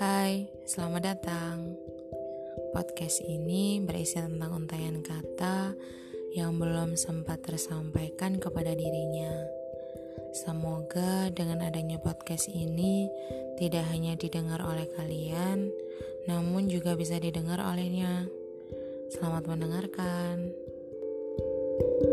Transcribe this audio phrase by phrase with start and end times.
[0.00, 1.76] Hai, selamat datang.
[2.72, 5.76] Podcast ini berisi tentang untayan kata
[6.32, 9.44] yang belum sempat tersampaikan kepada dirinya.
[10.32, 13.12] Semoga dengan adanya podcast ini
[13.60, 15.68] tidak hanya didengar oleh kalian,
[16.24, 18.24] namun juga bisa didengar olehnya.
[19.12, 20.48] Selamat mendengarkan.
[21.80, 22.09] thank you